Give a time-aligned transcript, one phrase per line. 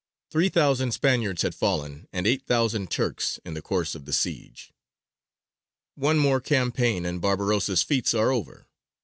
[0.31, 4.73] Three thousand Spaniards had fallen, and eight thousand Turks, in the course of the siege.
[5.93, 8.67] One more campaign and Barbarossa's feats are over.